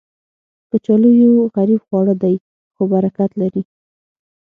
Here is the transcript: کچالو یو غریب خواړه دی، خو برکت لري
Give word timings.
کچالو 0.69 1.09
یو 1.21 1.33
غریب 1.55 1.81
خواړه 1.87 2.13
دی، 2.23 2.35
خو 2.73 2.81
برکت 2.93 3.31
لري 3.41 3.63